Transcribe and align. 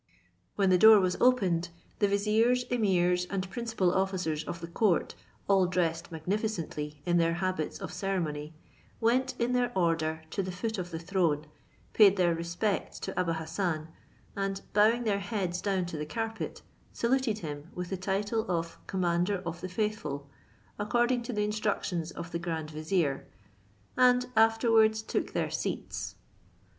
When 0.55 0.71
the 0.71 0.79
door 0.79 0.99
was 0.99 1.15
opened, 1.21 1.69
the 1.99 2.07
viziers, 2.07 2.65
emirs, 2.71 3.27
and 3.29 3.47
principal 3.51 3.93
officers 3.93 4.43
of 4.45 4.59
the 4.59 4.65
court, 4.67 5.13
all 5.47 5.67
dressed 5.67 6.11
magnificently 6.11 7.03
in 7.05 7.17
their 7.17 7.33
habits 7.35 7.77
of 7.79 7.93
ceremony, 7.93 8.55
went 8.99 9.35
in 9.39 9.53
their 9.53 9.71
order 9.77 10.23
to 10.31 10.41
the 10.41 10.51
foot 10.51 10.79
of 10.79 10.89
the 10.89 10.97
throne, 10.97 11.45
paid 11.93 12.17
their 12.17 12.33
respects 12.33 12.97
to 13.01 13.11
Abou 13.21 13.33
Hassan; 13.33 13.89
and 14.35 14.63
bowing 14.73 15.03
their 15.03 15.19
heads 15.19 15.61
down 15.61 15.85
to 15.85 15.97
the 15.97 16.05
carpet, 16.07 16.63
saluted 16.91 17.37
him 17.45 17.69
with 17.75 17.91
the 17.91 17.95
title 17.97 18.43
of 18.49 18.79
commander 18.87 19.43
of 19.45 19.61
the 19.61 19.69
faithful, 19.69 20.27
according 20.79 21.21
to 21.21 21.31
the 21.31 21.43
instructions 21.43 22.09
of 22.09 22.31
the 22.31 22.39
grand 22.39 22.71
vizier, 22.71 23.27
and 23.95 24.25
afterwards 24.35 25.03
took 25.03 25.33
their 25.33 25.51
seats. 25.51 26.15